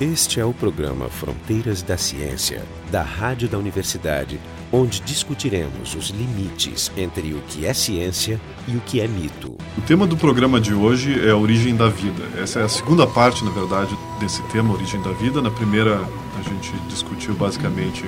[0.00, 4.40] Este é o programa Fronteiras da Ciência, da Rádio da Universidade,
[4.72, 9.58] onde discutiremos os limites entre o que é ciência e o que é mito.
[9.76, 12.22] O tema do programa de hoje é a origem da vida.
[12.40, 15.42] Essa é a segunda parte, na verdade, desse tema, origem da vida.
[15.42, 18.02] Na primeira, a gente discutiu basicamente,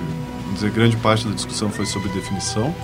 [0.45, 2.74] vamos dizer, grande parte da discussão foi sobre definição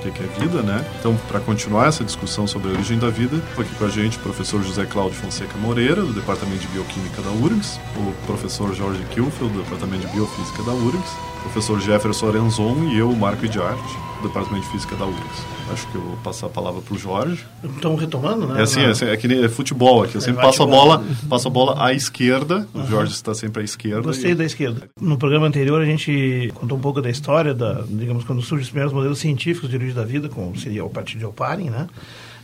[0.00, 0.84] que é vida, né?
[0.98, 4.16] Então, para continuar essa discussão sobre a origem da vida, foi aqui com a gente
[4.16, 9.02] o professor José Cláudio Fonseca Moreira, do Departamento de Bioquímica da URGS, o professor Jorge
[9.10, 13.60] Kilfield, do Departamento de Biofísica da URGS, o professor Jefferson Arenzon e eu, Marco de
[13.60, 15.46] Arte do Departamento de Física da URGS.
[15.72, 17.44] Acho que eu vou passar a palavra para o Jorge.
[17.62, 18.60] Então, retomando, né?
[18.60, 20.16] É assim, é, assim, é que nem é futebol aqui.
[20.16, 22.66] Eu sempre passo a bola, passo a bola à esquerda.
[22.74, 24.02] O Jorge está sempre à esquerda.
[24.02, 24.34] Gostei e...
[24.34, 24.88] da esquerda.
[25.00, 28.70] No programa anterior, a gente contou um pouco da história, da, digamos, quando surgem os
[28.70, 31.86] primeiros modelos científicos de origem da vida, como seria o partido de Oparin, né?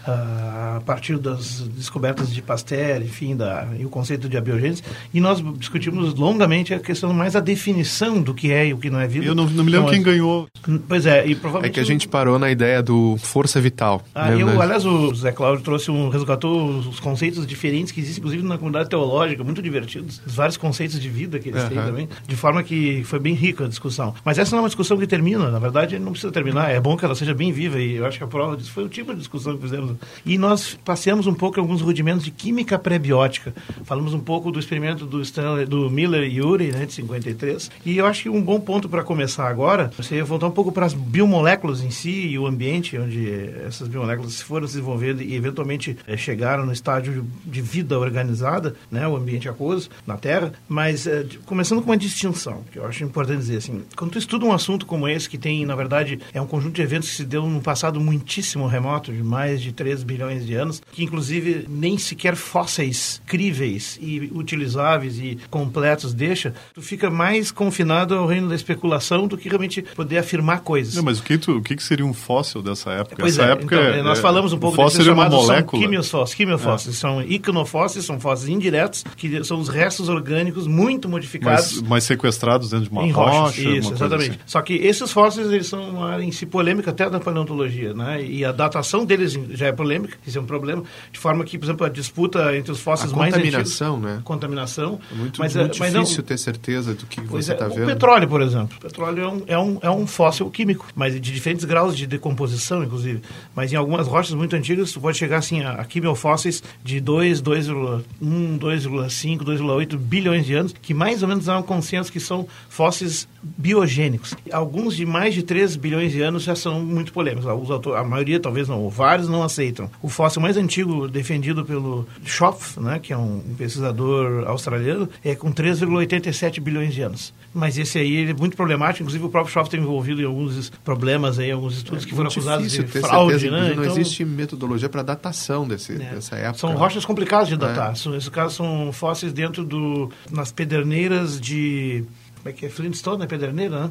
[0.07, 5.43] A partir das descobertas de Pasteur, enfim, da, e o conceito de abiogênese, e nós
[5.59, 9.07] discutimos longamente a questão mais da definição do que é e o que não é
[9.07, 9.27] vida.
[9.27, 10.47] Eu não, não me lembro então, quem ganhou.
[10.89, 11.73] Pois é, e provavelmente...
[11.73, 14.03] É que a gente parou na ideia do força vital.
[14.15, 14.43] Ah, né?
[14.43, 18.59] eu, aliás, o Zé Cláudio trouxe um, resgatou os conceitos diferentes que existem, inclusive na
[18.59, 21.69] comunidade teológica, muito divertidos, os vários conceitos de vida que eles uhum.
[21.69, 24.15] têm também, de forma que foi bem rica a discussão.
[24.25, 26.97] Mas essa não é uma discussão que termina, na verdade, não precisa terminar, é bom
[26.97, 29.13] que ela seja bem viva, e eu acho que a prova disso foi o tipo
[29.13, 29.94] de discussão que fizemos
[30.25, 33.55] e nós passeamos um pouco alguns rudimentos de química pré-biótica.
[33.85, 37.71] Falamos um pouco do experimento do, Stanley, do Miller e Urey, né, de 53.
[37.85, 40.87] E eu acho que um bom ponto para começar agora seria voltar um pouco para
[40.87, 43.29] as biomoléculas em si e o ambiente onde
[43.67, 49.07] essas biomoléculas foram se desenvolvendo e eventualmente é, chegaram no estágio de vida organizada, né,
[49.09, 50.53] o ambiente aquoso na Terra.
[50.69, 54.45] Mas é, começando com uma distinção, que eu acho importante dizer assim, quando tu estuda
[54.45, 57.25] um assunto como esse, que tem, na verdade, é um conjunto de eventos que se
[57.25, 61.99] deu num passado muitíssimo remoto, de mais de 3 bilhões de anos, que inclusive nem
[61.99, 68.55] sequer fósseis críveis e utilizáveis e completos deixa, tu fica mais confinado ao reino da
[68.55, 70.95] especulação do que realmente poder afirmar coisas.
[70.95, 73.17] Não, mas o que, tu, o que seria um fóssil dessa época?
[73.19, 75.71] Pois Essa é, época então, é, nós falamos um pouco fóssil seria uma molécula.
[75.71, 76.99] São quimiofósseis, quimiofósseis é.
[76.99, 81.81] são iconofósseis, são fósseis indiretos, que são os restos orgânicos muito modificados.
[81.83, 83.39] Mas, mas sequestrados dentro de uma em rocha.
[83.39, 84.31] rocha isso, exatamente.
[84.31, 84.41] Assim.
[84.47, 88.25] Só que esses fósseis, eles são uma, em si polêmica até na paleontologia, né?
[88.25, 91.67] E a datação deles já é polêmica, isso é um problema, de forma que, por
[91.67, 93.51] exemplo, a disputa entre os fósseis a mais antigos...
[93.51, 94.21] contaminação, né?
[94.25, 95.01] Contaminação.
[95.11, 96.25] É muito, mas, muito mas difícil não...
[96.25, 97.85] ter certeza do que você está é, vendo.
[97.85, 98.77] O petróleo, por exemplo.
[98.77, 102.07] O petróleo é um, é, um, é um fóssil químico, mas de diferentes graus de
[102.07, 103.23] decomposição, inclusive.
[103.55, 107.43] Mas em algumas rochas muito antigas, você pode chegar assim a, a quimiofósseis de 2,
[107.43, 112.47] 2,1, 2,5, 2,8 bilhões de anos, que mais ou menos há um consenso que são
[112.69, 114.35] fósseis biogênicos.
[114.53, 117.47] Alguns de mais de 3 bilhões de anos já são muito polêmicos.
[117.47, 119.64] Os autores, a maioria, talvez não, vários não aceitam.
[120.03, 125.53] O fóssil mais antigo defendido pelo Schopf, né, que é um pesquisador australiano, é com
[125.53, 127.33] 3,87 bilhões de anos.
[127.53, 131.39] Mas esse aí é muito problemático, inclusive o próprio Schopf tem envolvido em alguns problemas
[131.39, 133.75] aí, alguns estudos é que foram acusados de fraude, certeza, né?
[133.75, 136.15] Não então, existe metodologia para datação desse, é.
[136.15, 136.59] dessa época.
[136.59, 137.95] São rochas complicadas de datar.
[137.95, 138.09] É.
[138.11, 142.05] Nesses casos são fósseis dentro do nas pederneiras de
[142.45, 143.27] como é que é Flintstone, né?
[143.27, 143.91] Pederneira, né?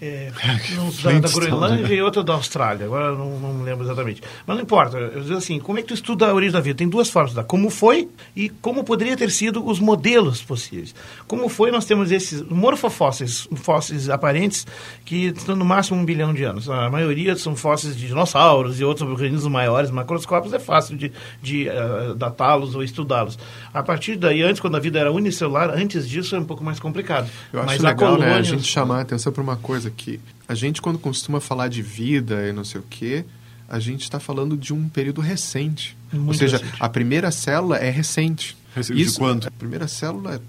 [0.00, 0.30] É,
[0.78, 4.22] um da, da Groenlândia e outro da Austrália, agora não, não me lembro exatamente.
[4.46, 6.78] Mas não importa, eu digo assim, como é que tu estuda a origem da vida?
[6.78, 10.94] Tem duas formas, da como foi e como poderia ter sido os modelos possíveis.
[11.26, 14.66] Como foi, nós temos esses morfofósseis, fósseis aparentes,
[15.04, 16.70] que estão no máximo um bilhão de anos.
[16.70, 21.10] A maioria são fósseis de dinossauros e outros organismos maiores, macroscópicos, é fácil de,
[21.42, 23.36] de uh, datá-los ou estudá-los.
[23.74, 26.78] A partir daí, antes, quando a vida era unicelular, antes disso é um pouco mais
[26.78, 27.28] complicado.
[27.52, 28.34] Eu acho Mas legal, colônia...
[28.34, 31.40] né, a gente chamar a atenção para uma coisa coisa que a gente, quando costuma
[31.40, 33.24] falar de vida e não sei o quê,
[33.68, 35.96] a gente está falando de um período recente.
[36.12, 36.76] Muito Ou seja, recente.
[36.80, 38.56] a primeira célula é recente.
[38.74, 39.48] Recente Isso, de quanto?
[39.48, 40.40] A primeira célula é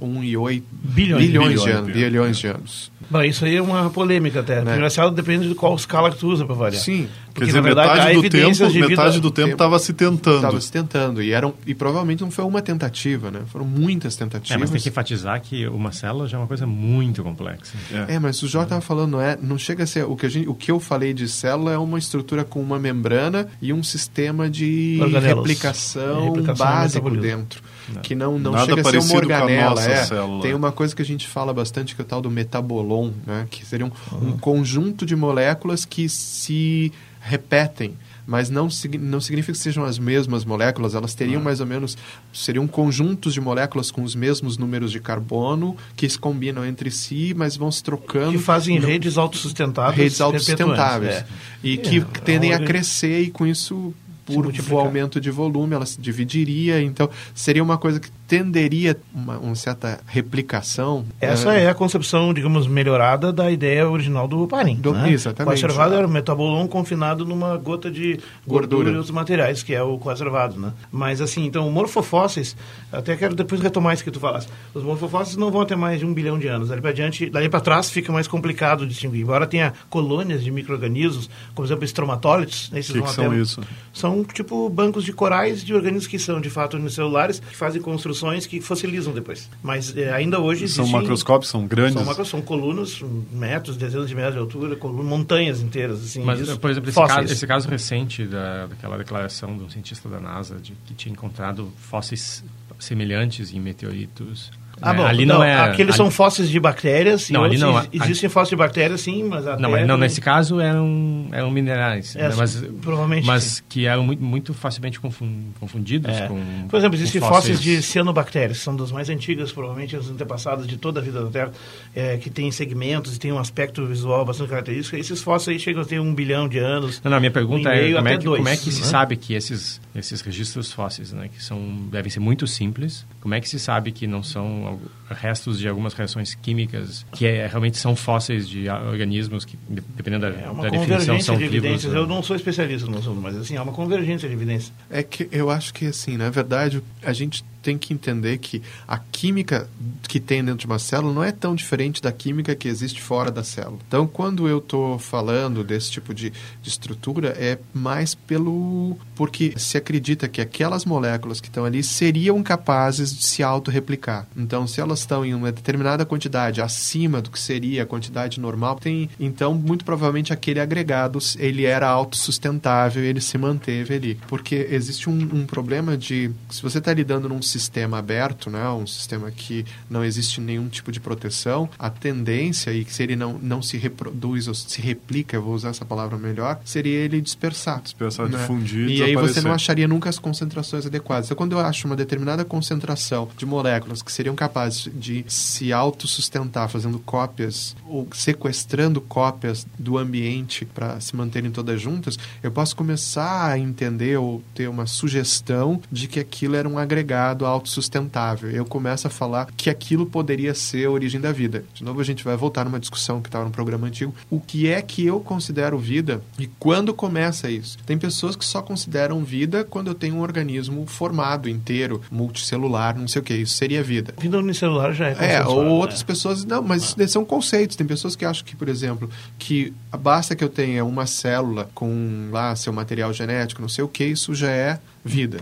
[0.00, 1.92] 2, 1,8 bilhões, bilhões, de anos.
[1.92, 2.92] Bilhões de anos.
[3.10, 4.56] Bom, isso aí é uma polêmica até.
[4.56, 4.60] Né?
[4.60, 6.80] A primeira célula depende de qual escala que tu usa para variar.
[6.80, 7.08] Sim.
[7.26, 8.88] Porque, Quer dizer, verdade, metade, do tempo, vida...
[8.88, 10.36] metade do tempo estava se tentando.
[10.36, 11.22] Estava se tentando.
[11.22, 13.40] E, eram, e provavelmente não foi uma tentativa, né?
[13.46, 14.56] Foram muitas tentativas.
[14.56, 17.72] É, mas tem que enfatizar que uma célula já é uma coisa muito complexa.
[18.08, 20.04] É, é mas o Jorge estava falando, não, é, não chega a ser...
[20.04, 22.78] O que, a gente, o que eu falei de célula é uma estrutura com uma
[22.78, 27.62] membrana e um sistema de replicação, replicação básico dentro.
[27.94, 28.02] Não.
[28.02, 29.82] Que não, não chega a ser uma organela.
[29.82, 30.06] É,
[30.42, 33.46] tem uma coisa que a gente fala bastante que é o tal do metabolon, né?
[33.50, 34.28] Que seria um, uhum.
[34.28, 37.96] um conjunto de moléculas que se repetem
[38.30, 38.68] mas não,
[39.00, 41.98] não significa que sejam as mesmas moléculas, elas teriam mais ou menos,
[42.32, 47.34] seriam conjuntos de moléculas com os mesmos números de carbono, que se combinam entre si,
[47.36, 48.30] mas vão se trocando.
[48.30, 49.96] Que fazem no, redes autossustentáveis.
[49.96, 51.14] Redes autossustentáveis.
[51.16, 51.26] É.
[51.60, 53.92] E que é, tendem a crescer e com isso
[54.34, 59.38] por o aumento de volume, ela se dividiria, então seria uma coisa que tenderia uma,
[59.38, 61.04] uma certa replicação.
[61.20, 61.64] Essa é...
[61.64, 61.68] é...
[61.68, 64.76] a concepção, digamos, melhorada da ideia original do Parin.
[64.76, 65.10] Do, né?
[65.10, 65.48] Exatamente.
[65.48, 69.74] O conservado era o metabolon confinado numa gota de gordura, gordura e outros materiais, que
[69.74, 70.72] é o conservado, né?
[70.92, 72.56] Mas assim, então, morfofósseis,
[72.92, 74.48] até quero depois retomar isso que tu falaste.
[74.72, 76.68] Os morfofósseis não vão ter mais de um bilhão de anos.
[76.68, 79.22] Dali para diante, dali para trás fica mais complicado distinguir.
[79.22, 83.36] Embora tenha colônias de micro-organismos, como por exemplo estromatólitos, esses que que são até...
[83.36, 83.60] isso?
[83.92, 87.82] São tipo bancos de corais de organismos que são de fato unicelulares, que fazem
[88.20, 89.48] construções que fossilizam depois.
[89.62, 91.94] Mas é, ainda hoje São macroscópios, são grandes?
[91.94, 93.00] São, macros, são colunas,
[93.32, 96.02] metros, dezenas de metros de altura, colunas, montanhas inteiras.
[96.04, 100.08] Assim, Mas, por exemplo, esse caso, esse caso, recente da, daquela declaração de um cientista
[100.08, 102.44] da NASA de que tinha encontrado fósseis
[102.78, 104.50] semelhantes em meteoritos
[104.82, 105.60] ah, bom, ali não, não é.
[105.60, 105.96] Aqueles ali...
[105.96, 107.30] são fósseis de bactérias.
[107.30, 107.84] Não, ali não.
[107.92, 112.16] Existem fósseis de bactérias, sim, mas a não, não, nesse caso eram, eram minerais.
[112.16, 112.34] É, né?
[112.36, 113.26] mas, provavelmente.
[113.26, 113.62] Mas sim.
[113.68, 116.26] que eram muito, muito facilmente confundidos é.
[116.26, 116.40] com.
[116.68, 117.58] Por exemplo, existem fósseis...
[117.58, 121.22] fósseis de cianobactérias, que são das mais antigas, provavelmente as antepassadas de toda a vida
[121.24, 121.52] da Terra,
[121.94, 124.96] é, que têm segmentos e têm um aspecto visual bastante característico.
[124.96, 127.00] Esses fósseis aí chegam a ter um bilhão de anos.
[127.02, 128.72] Não, não minha pergunta um é, como é, que, dois, como é que né?
[128.72, 131.60] se sabe que esses, esses registros fósseis, né, que são,
[131.90, 134.66] devem ser muito simples, como é que se sabe que não são
[135.10, 140.40] restos de algumas reações químicas que é, realmente são fósseis de organismos que, dependendo da,
[140.40, 141.82] é uma da definição, são de evidências.
[141.84, 144.72] Vivos, Eu não sou especialista no assunto, mas assim, é uma convergência de evidências.
[144.90, 148.98] É que eu acho que, assim, na verdade, a gente tem que entender que a
[148.98, 149.68] química
[150.08, 153.30] que tem dentro de uma célula não é tão diferente da química que existe fora
[153.30, 153.78] da célula.
[153.86, 158.96] Então, quando eu estou falando desse tipo de, de, estrutura, é mais pelo.
[159.14, 164.26] porque se acredita que aquelas moléculas que estão ali seriam capazes de se autorreplicar.
[164.36, 168.78] Então, se elas estão em uma determinada quantidade acima do que seria a quantidade normal,
[168.80, 174.18] tem, então, muito provavelmente aquele agregado ele era autossustentável, ele se manteve ali.
[174.28, 176.30] Porque existe um, um problema de.
[176.48, 180.92] se você está lidando num sistema aberto, né, um sistema que não existe nenhum tipo
[180.92, 185.36] de proteção, a tendência, e que se ele não, não se reproduz ou se replica,
[185.36, 187.80] eu vou usar essa palavra melhor, seria ele dispersar.
[187.82, 188.38] Dispersar, né?
[188.38, 191.26] difundir, E aí você não acharia nunca as concentrações adequadas.
[191.26, 196.68] Então, quando eu acho uma determinada concentração de moléculas que seriam capazes de se autossustentar
[196.68, 203.50] fazendo cópias ou sequestrando cópias do ambiente para se manterem todas juntas, eu posso começar
[203.50, 208.50] a entender ou ter uma sugestão de que aquilo era um agregado mercado autossustentável.
[208.50, 211.64] Eu começo a falar que aquilo poderia ser a origem da vida.
[211.72, 214.14] De novo, a gente vai voltar numa discussão que estava no programa antigo.
[214.28, 217.78] O que é que eu considero vida e quando começa isso?
[217.86, 223.08] Tem pessoas que só consideram vida quando eu tenho um organismo formado, inteiro, multicelular, não
[223.08, 223.34] sei o que.
[223.34, 224.14] Isso seria vida.
[224.18, 226.04] Vida unicelular já é É, ou outras é.
[226.04, 226.44] pessoas...
[226.44, 227.08] Não, mas ah.
[227.08, 227.76] são conceitos.
[227.76, 229.08] Tem pessoas que acham que, por exemplo,
[229.38, 233.88] que basta que eu tenha uma célula com lá seu material genético, não sei o
[233.88, 235.38] que, isso já é vida.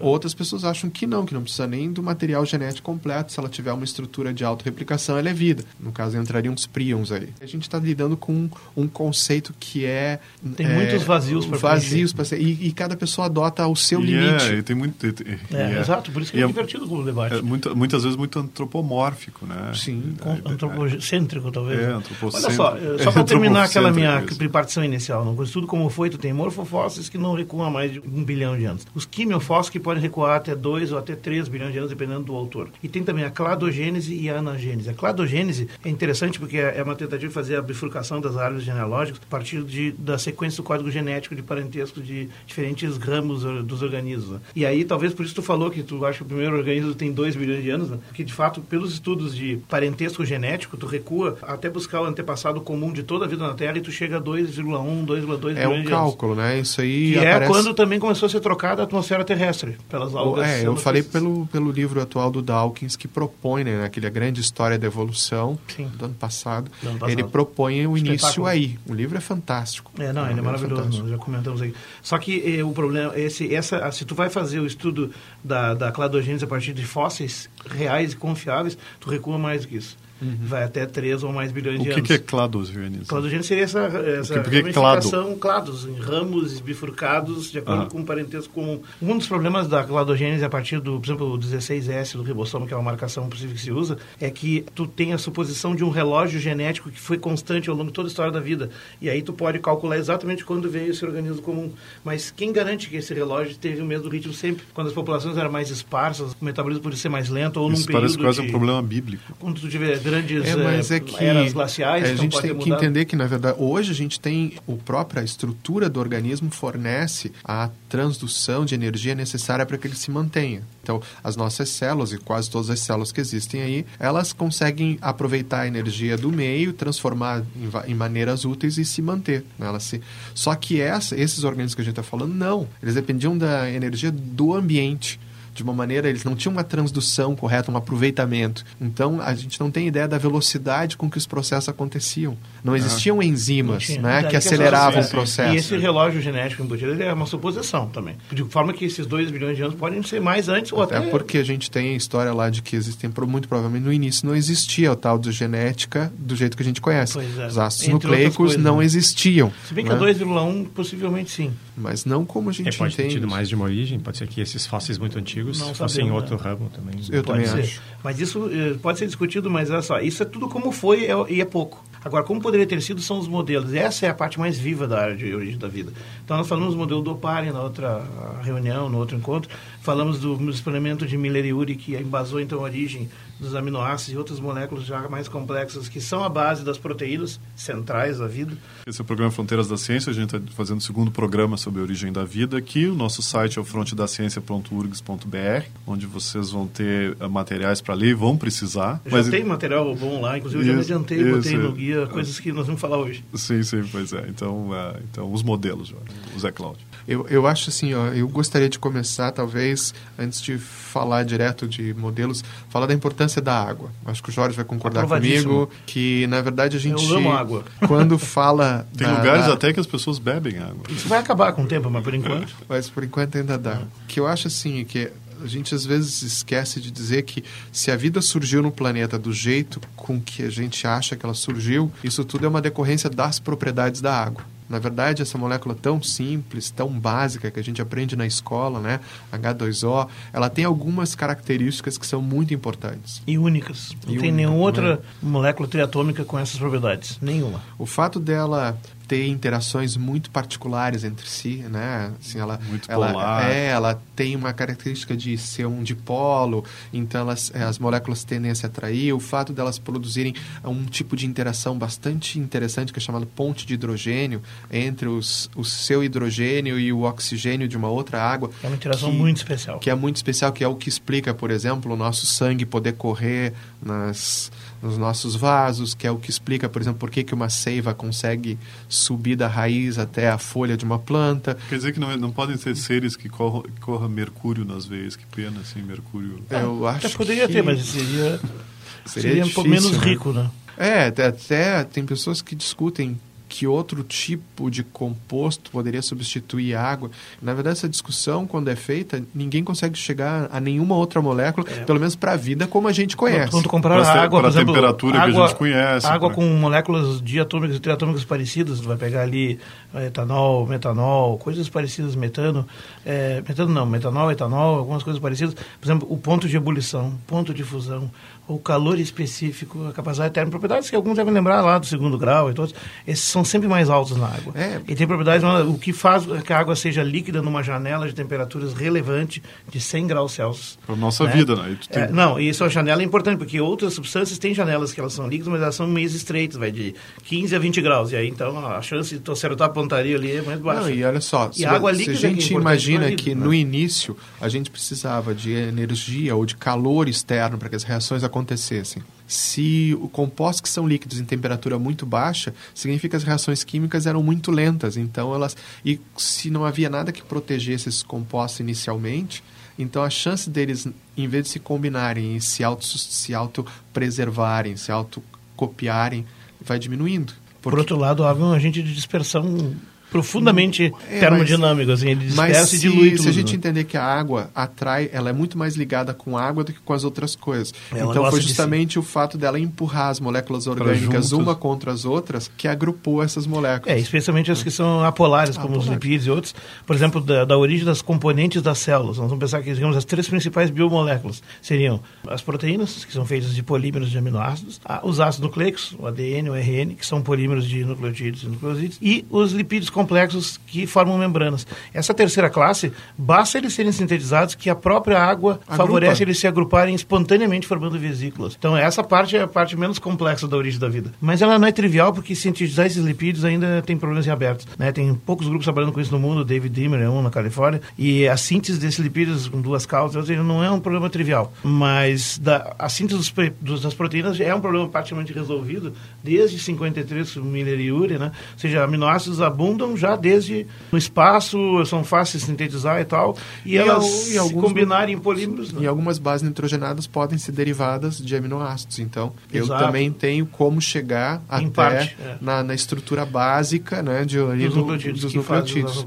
[0.00, 3.32] Outras pessoas acham que não, que não precisa nem do material genético completo.
[3.32, 5.64] Se ela tiver uma estrutura de autorreplicação, ela é vida.
[5.80, 7.28] No caso, entrariam os prions aí.
[7.40, 10.20] A gente está lidando com um conceito que é...
[10.56, 12.40] Tem é, muitos vazios para Vazios para ser...
[12.40, 14.44] E, e, cada pessoa adota o seu e limite.
[14.44, 15.06] É, e tem muito...
[15.06, 17.36] E, é, é, exato, por isso que é, é divertido como debate.
[17.36, 19.72] É muito, muitas vezes muito antropomórfico, né?
[19.74, 21.80] Sim, é, antropocêntrico, talvez.
[21.80, 22.62] É, antropocêntrico.
[22.62, 26.32] Olha só, só para terminar aquela minha tripartição inicial, no estudo como foi, tu tem
[26.32, 28.81] morfofósseis que não recuam a mais de um bilhão de anos.
[28.94, 32.34] Os quimiofósseis que podem recuar até 2 ou até 3 bilhões de anos, dependendo do
[32.34, 32.68] autor.
[32.82, 34.90] E tem também a cladogênese e a anagênese.
[34.90, 38.64] A cladogênese é interessante porque é, é uma tentativa de fazer a bifurcação das árvores
[38.64, 43.82] genealógicas a partir de, da sequência do código genético de parentesco de diferentes ramos dos
[43.82, 44.30] organismos.
[44.30, 44.40] Né?
[44.54, 47.12] E aí, talvez por isso tu falou que tu acha que o primeiro organismo tem
[47.12, 47.98] 2 bilhões de anos, né?
[48.08, 52.92] porque de fato, pelos estudos de parentesco genético, tu recua até buscar o antepassado comum
[52.92, 55.60] de toda a vida na Terra e tu chega a 2,1, 2,2 bilhões de anos.
[55.60, 56.58] É um cálculo, né?
[56.60, 57.44] Isso aí Que é aparece...
[57.44, 58.40] é quando também começou a ser
[58.72, 60.46] trocada a atmosfera terrestre pelas algas.
[60.46, 64.78] É, eu falei pelo, pelo livro atual do Dawkins, que propõe, né, aquele grande história
[64.78, 65.90] da evolução Sim.
[65.94, 66.70] do ano passado.
[66.82, 67.12] Do ano passado.
[67.12, 68.78] Ele propõe o início aí.
[68.88, 69.92] O livro é fantástico.
[69.98, 71.74] É, não, ele é, é maravilhoso, já comentamos aí.
[72.02, 75.10] Só que eh, o problema, esse, essa, se tu vai fazer o estudo
[75.42, 79.76] da, da cladogênese a partir de fósseis reais e confiáveis, tu recua mais do que
[79.76, 79.96] isso.
[80.22, 80.36] Uhum.
[80.42, 82.04] Vai até 3 ou mais bilhões o de que anos.
[82.04, 83.06] O que é cladogênese?
[83.06, 85.36] Cladogênese seria essa, essa que, ramificação clado?
[85.36, 87.88] clados, em ramos bifurcados de acordo uhum.
[87.88, 88.80] com um parentesco comum.
[89.00, 92.72] Um dos problemas da cladogênese a partir do, por exemplo, o 16S do ribossomo, que
[92.72, 95.90] é uma marcação possível que se usa, é que tu tem a suposição de um
[95.90, 98.70] relógio genético que foi constante ao longo de toda a história da vida.
[99.00, 101.72] E aí tu pode calcular exatamente quando veio esse organismo comum.
[102.04, 104.64] Mas quem garante que esse relógio teve o mesmo ritmo sempre?
[104.72, 107.86] Quando as populações eram mais esparsas, o metabolismo podia ser mais lento ou Isso num
[107.86, 108.48] período parece quase de...
[108.48, 109.22] um problema bíblico.
[109.38, 112.04] Quando tu tiver grandes é, mas é que eras glaciais.
[112.04, 115.88] A gente tem que entender que, na verdade, hoje a gente tem o própria estrutura
[115.88, 120.62] do organismo fornece a transdução de energia necessária para que ele se mantenha.
[120.82, 125.60] Então, as nossas células, e quase todas as células que existem aí, elas conseguem aproveitar
[125.60, 129.44] a energia do meio, transformar em, em maneiras úteis e se manter.
[129.58, 129.66] Né?
[129.66, 130.00] Elas se...
[130.34, 132.68] Só que essa, esses organismos que a gente está falando, não.
[132.82, 135.20] Eles dependiam da energia do ambiente
[135.54, 138.64] de uma maneira, eles não tinham uma transdução correta, um aproveitamento.
[138.80, 142.36] Então, a gente não tem ideia da velocidade com que os processos aconteciam.
[142.64, 143.24] Não existiam ah.
[143.24, 145.54] enzimas né, que aceleravam o processo.
[145.54, 148.16] E esse relógio genético embutido é uma suposição também.
[148.30, 150.96] De forma que esses 2 bilhões de anos podem ser mais antes ou até...
[150.96, 154.26] É porque a gente tem a história lá de que existem, muito provavelmente no início
[154.26, 157.18] não existia o tal de genética do jeito que a gente conhece.
[157.18, 157.46] É.
[157.46, 158.84] Os ácidos Entre nucleicos coisas, não né?
[158.84, 159.52] existiam.
[159.66, 159.96] Se bem que né?
[159.96, 161.52] a 2,1 possivelmente sim.
[161.76, 163.08] Mas não como a gente é, pode entende.
[163.08, 166.06] ter tido mais de uma origem, pode ser que esses fósseis muito antigos não fossem
[166.06, 166.12] né?
[166.12, 167.00] outro ramo também.
[167.10, 167.70] Eu pode também ser.
[167.70, 167.82] acho.
[168.04, 171.40] Mas isso eh, pode ser discutido, mas olha só, isso é tudo como foi e
[171.40, 171.82] é pouco.
[172.04, 173.72] Agora, como poderia ter sido são os modelos.
[173.72, 175.92] Essa é a parte mais viva da área de origem da vida.
[176.24, 178.04] Então, nós falamos do modelo do Opari na outra
[178.42, 179.48] reunião, no outro encontro.
[179.82, 183.10] Falamos do experimento de Miller-Urey, que embasou, então, a origem
[183.42, 188.18] dos aminoácidos e outras moléculas já mais complexas, que são a base das proteínas centrais
[188.18, 188.56] da vida.
[188.86, 190.10] Esse é o programa Fronteiras da Ciência.
[190.10, 192.86] A gente está fazendo o segundo programa sobre a origem da vida aqui.
[192.86, 198.14] O nosso site é o frontedaciencia.urgs.br, onde vocês vão ter eh, materiais para ler e
[198.14, 199.00] vão precisar.
[199.04, 199.28] Já Mas...
[199.28, 202.52] tem material bom lá, inclusive eu já me adiantei, e botei no guia coisas que
[202.52, 203.24] nós vamos falar hoje.
[203.34, 204.26] Sim, sim, pois é.
[204.28, 205.92] Então, uh, então os modelos,
[206.36, 206.92] o Zé Cláudio.
[207.06, 209.71] Eu, eu acho assim, ó, eu gostaria de começar, talvez,
[210.18, 213.90] antes de falar direto de modelos, falar da importância da água.
[214.04, 217.04] Acho que o Jorge vai concordar comigo que, na verdade, a gente...
[217.04, 217.64] Eu amo água.
[217.86, 218.86] Quando fala...
[218.96, 219.54] Tem da, lugares da...
[219.54, 220.84] até que as pessoas bebem água.
[220.88, 222.54] Isso vai acabar com o tempo, mas por enquanto...
[222.68, 223.82] mas por enquanto ainda dá.
[224.04, 225.10] O que eu acho, assim, que
[225.42, 229.32] a gente às vezes esquece de dizer que se a vida surgiu no planeta do
[229.32, 233.38] jeito com que a gente acha que ela surgiu, isso tudo é uma decorrência das
[233.40, 234.44] propriedades da água.
[234.72, 239.00] Na verdade, essa molécula tão simples, tão básica que a gente aprende na escola, né,
[239.30, 243.22] H2O, ela tem algumas características que são muito importantes.
[243.26, 243.94] E únicas.
[244.06, 245.02] Não e tem nenhuma outra né?
[245.22, 247.18] molécula triatômica com essas propriedades.
[247.20, 247.60] Nenhuma.
[247.78, 248.78] O fato dela
[249.12, 252.10] ter interações muito particulares entre si, né?
[252.18, 253.50] Assim, ela, muito ela, polar.
[253.50, 258.50] É, ela tem uma característica de ser um dipolo, então elas, é, as moléculas tendem
[258.50, 259.12] a se atrair.
[259.12, 263.74] O fato delas produzirem um tipo de interação bastante interessante que é chamado ponte de
[263.74, 264.40] hidrogênio
[264.70, 268.50] entre os, o seu hidrogênio e o oxigênio de uma outra água.
[268.62, 269.78] É uma interação que, muito especial.
[269.78, 272.94] Que é muito especial, que é o que explica, por exemplo, o nosso sangue poder
[272.94, 273.52] correr
[273.82, 274.50] nas
[274.82, 277.94] nos nossos vasos, que é o que explica, por exemplo, por que, que uma seiva
[277.94, 278.58] consegue
[278.88, 281.56] subir da raiz até a folha de uma planta.
[281.68, 285.14] Quer dizer que não, é, não podem ser seres que corram, corra mercúrio nas veias,
[285.14, 286.42] que pena, assim, mercúrio.
[286.50, 287.52] Eu ah, acho até poderia que...
[287.52, 288.40] ter, mas seria,
[289.06, 290.04] seria, seria um pouco menos né?
[290.04, 290.50] rico, né?
[290.76, 293.20] É, até tem pessoas que discutem
[293.52, 297.10] que outro tipo de composto poderia substituir a água.
[297.40, 301.84] Na verdade, essa discussão, quando é feita, ninguém consegue chegar a nenhuma outra molécula, é.
[301.84, 303.50] pelo menos para a vida como a gente conhece.
[303.50, 306.06] Quando comprar pra água, para a temperatura água, que a gente conhece.
[306.06, 306.36] Água pra...
[306.36, 309.60] com moléculas diatômicas e triatômicas parecidas, vai pegar ali
[309.94, 312.66] etanol, metanol, coisas parecidas, metano,
[313.04, 315.54] é, metano não, metanol, etanol, algumas coisas parecidas.
[315.54, 318.10] Por exemplo, o ponto de ebulição, ponto de fusão,
[318.46, 322.50] o calor específico, a capacidade térmica, propriedades que alguns devem lembrar lá do segundo grau
[322.50, 322.74] e todos,
[323.06, 324.52] esses são sempre mais altos na água.
[324.54, 324.80] É.
[324.88, 328.72] E tem propriedades, o que faz que a água seja líquida numa janela de temperaturas
[328.72, 330.78] relevante de 100 graus Celsius.
[330.84, 331.32] Para nossa né?
[331.32, 331.76] vida, né?
[331.88, 332.02] Tem...
[332.02, 335.12] É, não, e isso a janela é importante, porque outras substâncias têm janelas que elas
[335.12, 336.94] são líquidas, mas elas são meio estreitas, vai de
[337.24, 338.12] 15 a 20 graus.
[338.12, 340.80] E aí, então, a chance de acertar a pontaria ali é mais baixa.
[340.82, 343.34] Não, e olha só, e se, a, se a é gente é imagina vida, que
[343.34, 343.44] né?
[343.44, 348.24] no início a gente precisava de energia ou de calor externo para que as reações
[348.24, 349.02] acontecessem.
[349.26, 354.06] Se o compostos que são líquidos em temperatura muito baixa, significa que as reações químicas
[354.06, 354.96] eram muito lentas.
[354.96, 359.42] Então elas e se não havia nada que protegesse esses compostos inicialmente,
[359.78, 360.86] então a chance deles,
[361.16, 365.22] em vez de se combinarem e se auto se auto preservarem, se auto
[365.56, 366.26] copiarem,
[366.60, 367.41] vai diminuindo.
[367.62, 367.76] Porque...
[367.76, 369.74] Por outro lado, há um agente de dispersão
[370.12, 373.22] profundamente é, termodinâmico, assim, ele dispersa e dilui tudo.
[373.22, 376.42] Se a gente entender que a água atrai, ela é muito mais ligada com a
[376.42, 377.72] água do que com as outras coisas.
[377.90, 382.50] Ela então foi justamente o fato dela empurrar as moléculas orgânicas uma contra as outras
[382.56, 383.96] que agrupou essas moléculas.
[383.96, 386.54] É, especialmente as que são apolares, como os lipídios e outros.
[386.86, 389.16] Por exemplo, da, da, origem das componentes das células.
[389.16, 393.54] Nós vamos pensar que, digamos, as três principais biomoléculas seriam as proteínas, que são feitas
[393.54, 397.82] de polímeros de aminoácidos, os ácidos nucleicos, o ADN, o RN, que são polímeros de
[397.82, 401.66] nucleotídeos e nucleosídeos, e os lipídios complexos complexos que formam membranas.
[401.94, 405.76] Essa terceira classe, basta eles serem sintetizados que a própria água Agrupa.
[405.76, 408.56] favorece eles se agruparem espontaneamente formando vesículas.
[408.58, 411.12] Então essa parte é a parte menos complexa da origem da vida.
[411.20, 414.66] Mas ela não é trivial porque sintetizar esses lipídios ainda tem problemas em abertos.
[414.76, 414.90] Né?
[414.90, 418.26] Tem poucos grupos trabalhando com isso no mundo, David Dimmer é um na Califórnia, e
[418.26, 421.52] a síntese desses lipídios com duas causas não é um problema trivial.
[421.62, 425.92] Mas da, a síntese dos, das proteínas é um problema praticamente resolvido
[426.22, 428.32] desde 53 mileriúria, né?
[428.52, 433.72] Ou seja, aminoácidos abundam já desde no espaço, são fáceis de sintetizar e tal, e,
[433.72, 435.72] e elas e se combinarem em polímeros.
[435.72, 435.82] Né?
[435.82, 438.98] E algumas bases nitrogenadas podem ser derivadas de aminoácidos.
[438.98, 439.80] Então, Exato.
[439.80, 442.36] eu também tenho como chegar em até parte, é.
[442.40, 445.20] na, na, estrutura básica né, de dos nucleotídeos.
[445.20, 446.04] Dos nucleotídeos.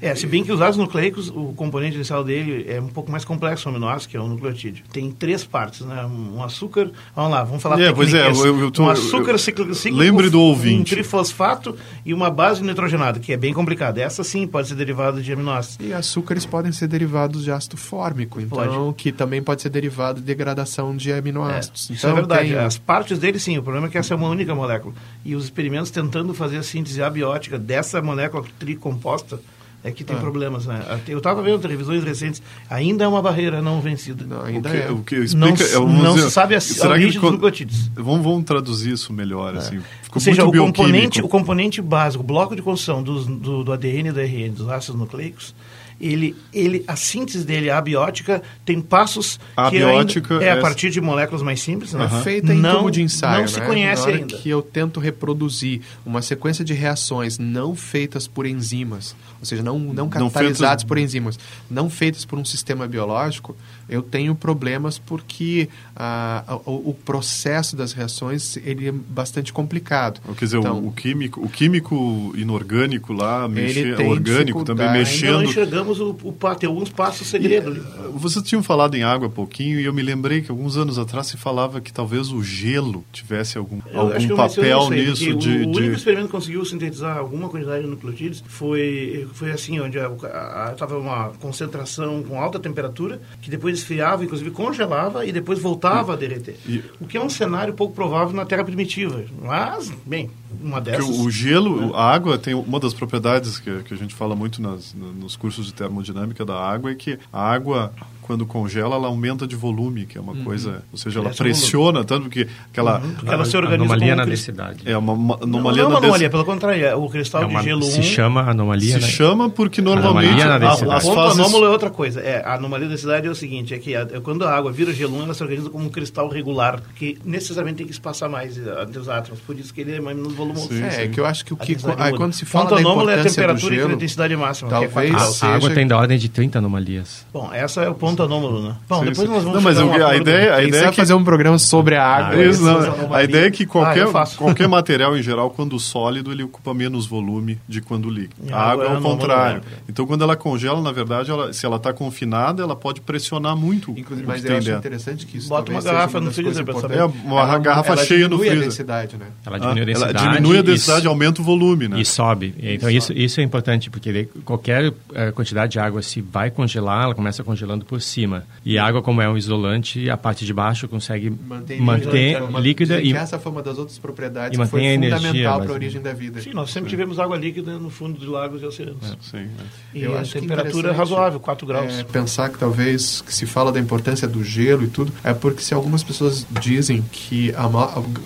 [0.00, 3.24] É, se bem que os ácidos nucleicos, o componente inicial dele é um pouco mais
[3.24, 4.84] complexo, o aminoácido, que é o nucleotídeo.
[4.92, 6.04] Tem três partes, né?
[6.04, 9.74] Um açúcar, vamos lá, vamos falar é, pois é, eu, eu tô, um açúcar cíclico
[9.92, 10.92] lembre do ouvinte.
[10.92, 14.00] um trifosfato e uma base nitrogenada, que é bem complicada.
[14.00, 15.86] Essa sim pode ser derivada de aminoácidos.
[15.86, 18.94] E açúcares podem ser derivados de ácido fórmico, então pode.
[18.96, 21.90] que também pode ser derivado de degradação de aminoácidos.
[21.90, 22.48] Isso é então, é verdade.
[22.50, 22.58] Tem...
[22.58, 24.94] As partes dele sim, o problema é que essa é uma única molécula.
[25.24, 29.40] E os experimentos tentando fazer a síntese abiótica dessa molécula tricomposta
[29.84, 30.18] é que tem ah.
[30.18, 30.82] problemas, né?
[31.06, 34.24] Eu estava vendo revisões recentes, ainda é uma barreira não vencida.
[34.24, 34.90] Não, ainda o que, é.
[34.90, 37.90] O que explica, não, é, não se sabe a, a origem dos glucotídeos.
[37.94, 39.58] Vamos, vamos traduzir isso melhor, é.
[39.58, 39.80] assim.
[40.02, 43.72] Ficou Ou seja, o componente, o componente básico, o bloco de construção do, do, do
[43.72, 45.54] ADN e do RN, dos ácidos nucleicos,
[46.00, 50.52] ele, ele, a síntese dele, a abiótica, tem passos a que abiótica ainda, é, é
[50.52, 52.04] a partir de moléculas mais simples, né?
[52.04, 53.66] É feita em não, tubo de ensaio, Não se né?
[53.66, 54.36] conhece ainda.
[54.36, 59.78] que eu tento reproduzir uma sequência de reações não feitas por enzimas, ou seja, não,
[59.78, 61.38] não catalisadas não por enzimas,
[61.70, 63.56] não feitas por um sistema biológico,
[63.88, 70.20] eu tenho problemas porque ah, o, o, processo das reações ele é bastante complicado.
[70.36, 75.52] Quer dizer, então, o, químico, o químico inorgânico lá, mexe, orgânico também mexendo.
[75.84, 77.76] Enxergamos o, o, tem alguns passos segredo.
[77.76, 80.98] E, vocês tinham falado em água há pouquinho e eu me lembrei que alguns anos
[80.98, 85.30] atrás se falava que talvez o gelo tivesse algum, algum papel nisso.
[85.30, 85.92] O, de, o único de...
[85.92, 92.22] experimento que conseguiu sintetizar alguma quantidade de nucleotídeos foi, foi assim, onde estava uma concentração
[92.22, 96.56] com alta temperatura, que depois esfriava, inclusive congelava e depois voltava e, a derreter.
[96.66, 99.24] E, o que é um cenário pouco provável na Terra primitiva.
[99.42, 100.30] Mas, bem,
[100.62, 101.04] uma dessas...
[101.04, 101.92] O, o gelo, né?
[101.94, 105.66] a água tem uma das propriedades que, que a gente fala muito nas, nos cursos
[105.66, 107.92] de termodinâmica da água, é que a água
[108.24, 110.44] quando congela, ela aumenta de volume, que é uma uhum.
[110.44, 114.24] coisa, ou seja, ela pressiona tanto que aquela uhum, porque ela se organiza anomalia na
[114.24, 114.80] densidade.
[114.86, 117.46] É uma, uma anomalia não, não é uma anomalia, pelo contrário, é o cristal é
[117.46, 118.94] uma, de gelo se 1 se chama anomalia.
[118.94, 119.06] Se né?
[119.08, 121.06] chama porque normalmente anomalia na densidade.
[121.06, 121.38] A, a fases...
[121.38, 122.20] anômalo é outra coisa.
[122.22, 124.72] É, a anomalia da densidade é o seguinte, é que a, é quando a água
[124.72, 128.30] vira gelo 1, ela se organiza como um cristal regular, que necessariamente tem que espaçar
[128.30, 130.60] mais eh, entre os átomos, por isso que ele é mais no volume.
[130.60, 131.10] Sim, é, sim.
[131.10, 133.74] que eu acho que o que aí, quando se fala da importância é a temperatura
[133.74, 136.58] gelo, e a densidade máxima, talvez é a, a água tem da ordem de 30
[136.58, 137.26] anomalias.
[137.30, 138.76] Bom, essa é o ponto anômalo, né?
[138.88, 139.34] Bom, sim, depois sim.
[139.34, 140.96] nós vamos não, mas a ideia, a ideia é que...
[140.96, 142.40] fazer um programa sobre a água.
[142.40, 146.32] Ah, isso, não, a ideia é que qualquer, ah, qualquer material em geral, quando sólido,
[146.32, 148.54] ele ocupa menos volume de quando líquido.
[148.54, 149.62] A água é o contrário.
[149.88, 153.92] Então, quando ela congela, na verdade, ela, se ela está confinada, ela pode pressionar muito
[153.96, 156.98] Inclusive, mas eu acho interessante que isso Bota uma garrafa no freezer para saber.
[156.98, 158.58] É, uma ela, garrafa ela cheia no freezer.
[158.58, 159.26] A densidade, né?
[159.44, 160.16] Ela diminui a densidade.
[160.16, 162.00] Ela diminui a densidade, e aumenta o volume, né?
[162.00, 162.54] E sobe.
[162.58, 164.94] Então, isso, isso é importante, porque qualquer uh,
[165.34, 168.44] quantidade de água, se vai congelar, ela começa congelando por cima.
[168.64, 172.60] E a água, como é um isolante, a parte de baixo consegue manter, manter líquida,
[172.60, 176.12] líquida e essa foi uma das outras propriedades que foi fundamental para a origem da
[176.12, 176.40] vida.
[176.40, 179.04] Sim, nós sempre tivemos água líquida no fundo de lagos e oceanos.
[179.04, 179.98] É, sim, é.
[179.98, 181.98] E Eu a acho temperatura razoável, 4 graus.
[181.98, 185.62] É, pensar que talvez que se fala da importância do gelo e tudo, é porque
[185.62, 187.52] se algumas pessoas dizem que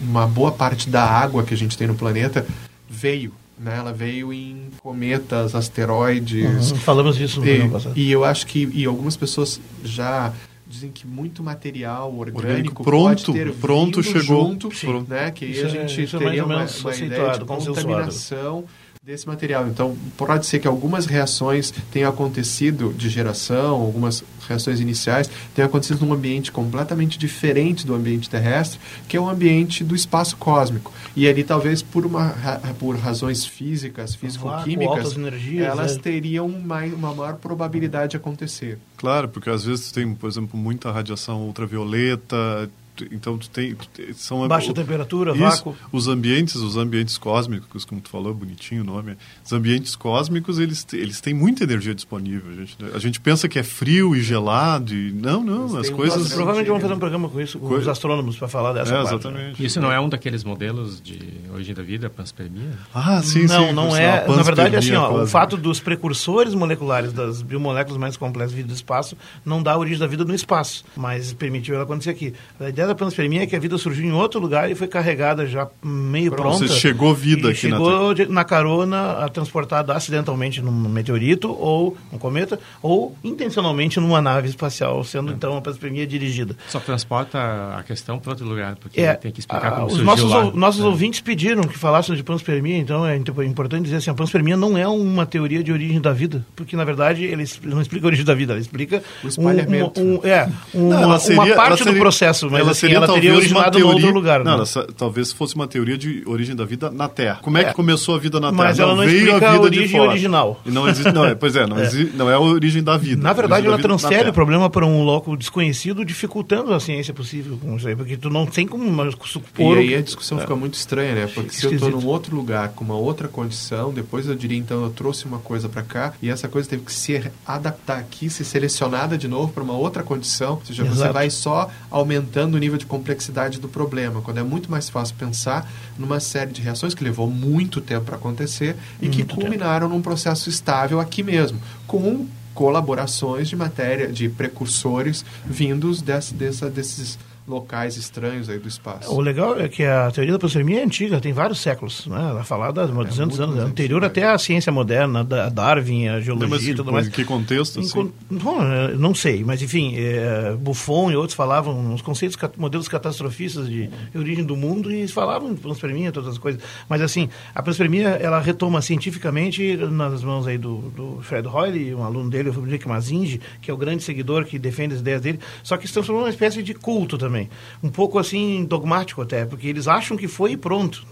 [0.02, 2.46] uma boa parte da água que a gente tem no planeta
[2.88, 3.76] veio né?
[3.78, 6.70] Ela veio em cometas, asteroides.
[6.70, 7.98] Uhum, falamos disso no e, passado.
[7.98, 10.32] E eu acho que e algumas pessoas já
[10.66, 15.10] dizem que muito material orgânico, orgânico pronto, pronto chegou, junto, pronto.
[15.10, 15.30] né?
[15.30, 18.64] Que isso a é- gente é, teria uma, uma ideia de contaminação
[19.08, 19.66] desse material.
[19.66, 26.04] Então, pode ser que algumas reações tenham acontecido de geração, algumas reações iniciais tenham acontecido
[26.04, 30.92] num ambiente completamente diferente do ambiente terrestre, que é o ambiente do espaço cósmico.
[31.16, 32.34] E ali, talvez por, uma,
[32.78, 35.16] por razões físicas, físico-químicas,
[35.58, 35.98] elas é.
[35.98, 38.78] teriam uma, uma maior probabilidade de acontecer.
[38.98, 42.68] Claro, porque às vezes tem, por exemplo, muita radiação ultravioleta,
[43.10, 43.76] então tu tem
[44.14, 45.76] são baixa o, temperatura, isso, vácuo.
[45.92, 49.16] Os ambientes, os ambientes cósmicos, como tu falou, bonitinho o nome.
[49.44, 52.76] Os ambientes cósmicos, eles eles têm muita energia disponível, a gente.
[52.94, 56.82] A gente pensa que é frio e gelado e não, não, as coisas Provavelmente vamos
[56.82, 59.08] fazer um programa com isso com os astrônomos para falar dessa é, parte.
[59.08, 59.14] Né?
[59.14, 59.60] Exatamente.
[59.60, 59.66] Né?
[59.66, 61.18] Isso não é um daqueles modelos de
[61.52, 62.78] origem da vida, panspermia?
[62.94, 63.72] Ah, sim, não, sim.
[63.72, 64.26] Não, não é.
[64.26, 68.74] Na verdade, assim, ó, o fato dos precursores moleculares das biomoléculas mais complexas vida do
[68.74, 72.34] espaço não dá a origem da vida no espaço, mas permitiu ela acontecer aqui.
[72.58, 75.46] A ideia da panspermia é que a vida surgiu em outro lugar e foi carregada
[75.46, 76.66] já meio pronta.
[76.66, 78.26] Você chegou vida aqui chegou na...
[78.28, 85.30] na carona, transportada acidentalmente num meteorito ou um cometa, ou intencionalmente numa nave espacial, sendo
[85.30, 85.34] é.
[85.34, 86.56] então a panspermia dirigida.
[86.68, 87.38] Só transporta
[87.76, 90.50] a questão para outro lugar, porque é, tem que explicar como os surgiu nossos, lá.
[90.54, 90.86] nossos é.
[90.86, 94.86] ouvintes pediram que falassem de panspermia, então é importante dizer assim, a panspermia não é
[94.88, 98.34] uma teoria de origem da vida, porque na verdade eles não explica a origem da
[98.34, 100.00] vida, ela explica o espalhamento.
[100.00, 102.96] Um, um, é, uma, não, seria, uma parte seria, do processo, mas ela, assim, seria,
[102.96, 104.44] ela teria originado em outro lugar.
[104.44, 104.64] Não, né?
[104.74, 107.40] ela, talvez fosse uma teoria de origem da vida na Terra.
[107.42, 107.72] Como é, que é.
[107.72, 108.64] começou a vida na Terra?
[108.64, 110.60] Mas ela não, não veio a, vida a origem original.
[110.64, 111.82] E não existe, não, é, pois é, não, é.
[111.82, 113.22] Existe, não é a origem da vida.
[113.22, 117.76] Na verdade, ela transfere o problema para um loco desconhecido, dificultando a ciência possível com
[117.76, 118.88] isso aí, porque tu não tem como
[119.26, 119.76] supor...
[119.78, 121.30] E aí a discussão fica muito estranha, né?
[121.32, 124.82] Porque se eu estou num outro lugar, com uma outra condição, depois eu diria, então,
[124.82, 128.44] eu trouxe uma coisa para cá, e essa coisa teve que se adaptar aqui, ser
[128.44, 130.96] selecionada de novo para uma outra condição, ou seja, Exato.
[130.96, 135.14] você vai só aumentando o nível de complexidade do problema, quando é muito mais fácil
[135.16, 139.86] pensar numa série de reações que levou muito tempo para acontecer e muito que culminaram
[139.86, 139.96] tempo.
[139.96, 147.16] num processo estável aqui mesmo, com colaborações de matéria, de precursores vindos desse, dessa, desses
[147.48, 149.12] locais estranhos aí do espaço.
[149.12, 152.18] O legal é que a teoria da panspermia é antiga, tem vários séculos, né?
[152.30, 156.20] Ela falada há 200 é, anos, é anterior até à ciência moderna, da Darwin, a
[156.20, 157.08] geologia e tudo mais.
[157.08, 157.80] Em que contexto?
[157.80, 158.12] Assim?
[158.30, 158.58] Bom,
[158.98, 164.44] não sei, mas enfim, é, Buffon e outros falavam uns conceitos, modelos catastrofistas de origem
[164.44, 166.60] do mundo e falavam de panspermia, todas as coisas.
[166.88, 172.04] Mas assim, a panspermia, ela retoma cientificamente nas mãos aí do, do Fred Hoyle, um
[172.04, 175.38] aluno dele, o Frederic Mazinge, que é o grande seguidor que defende as ideias dele,
[175.62, 177.50] só que se transformou numa espécie de culto também também.
[177.82, 181.06] Um pouco assim dogmático até, porque eles acham que foi e pronto.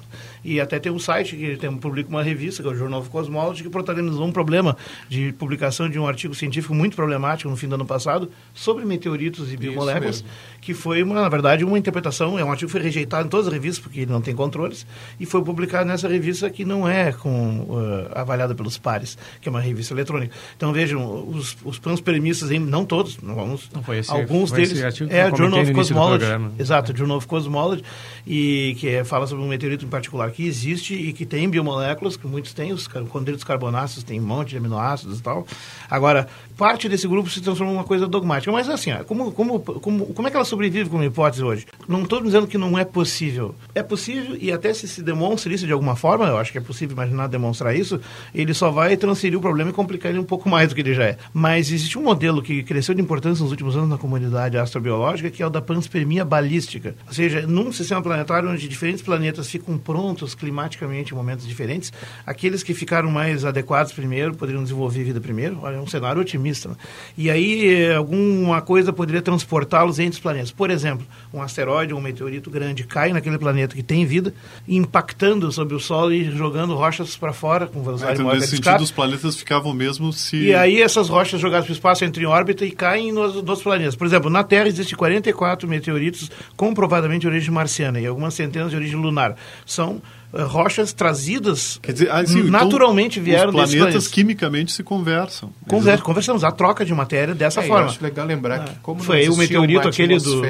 [0.46, 3.10] E até tem um site que tem, publica uma revista, que é o Journal of
[3.10, 4.76] Cosmology, que protagonizou um problema
[5.08, 9.52] de publicação de um artigo científico muito problemático no fim do ano passado sobre meteoritos
[9.52, 10.24] e biomoléculas,
[10.60, 13.48] que foi, uma, na verdade, uma interpretação, é um artigo que foi rejeitado em todas
[13.48, 14.86] as revistas, porque ele não tem controles,
[15.18, 19.50] e foi publicado nessa revista que não é com, uh, avaliada pelos pares, que é
[19.50, 20.32] uma revista eletrônica.
[20.56, 24.80] Então, vejam, os, os planos permissos, não todos, não vamos, não esse, alguns deles,
[25.10, 27.82] é o Journal of Cosmology, exato, Journal of Cosmology,
[28.24, 32.14] e que é, fala sobre um meteorito em particular que existe e que tem biomoléculas,
[32.14, 35.46] que muitos têm, os condritos carbonáceos têm um monte de aminoácidos e tal.
[35.90, 38.52] Agora, parte desse grupo se transforma em uma coisa dogmática.
[38.52, 41.66] Mas assim, como, como, como, como é que ela sobrevive como hipótese hoje?
[41.88, 43.54] Não estou dizendo que não é possível.
[43.74, 46.60] É possível e até se se demonstra isso de alguma forma, eu acho que é
[46.60, 47.98] possível imaginar demonstrar isso,
[48.34, 50.92] ele só vai transferir o problema e complicar ele um pouco mais do que ele
[50.92, 51.18] já é.
[51.32, 55.42] Mas existe um modelo que cresceu de importância nos últimos anos na comunidade astrobiológica, que
[55.42, 56.94] é o da panspermia balística.
[57.06, 61.92] Ou seja, num sistema planetário onde diferentes planetas ficam prontos climaticamente em momentos diferentes,
[62.26, 65.58] aqueles que ficaram mais adequados primeiro poderiam desenvolver vida primeiro.
[65.62, 66.68] Olha, é um cenário otimista.
[66.68, 66.76] Né?
[67.16, 70.50] E aí eh, alguma coisa poderia transportá-los entre os planetas.
[70.50, 74.32] Por exemplo, um asteroide ou um meteorito grande cai naquele planeta que tem vida,
[74.68, 78.82] impactando sobre o Sol e jogando rochas para fora com velocidade então, maior nesse sentido,
[78.82, 80.36] os planetas ficavam mesmo se...
[80.36, 83.62] E aí essas rochas jogadas para o espaço entram em órbita e caem nos, nos
[83.62, 83.96] planetas.
[83.96, 88.76] Por exemplo, na Terra existem 44 meteoritos comprovadamente de origem marciana e algumas centenas de
[88.76, 89.36] origem lunar.
[89.64, 90.00] São
[90.32, 95.50] rochas trazidas Quer dizer, assim, naturalmente então, vieram os planetas quimicamente se conversam.
[95.68, 97.84] Conver conversamos a troca de matéria dessa é, forma.
[97.84, 98.64] Eu acho legal lembrar é.
[98.64, 100.42] que como foi o meteorito aquele do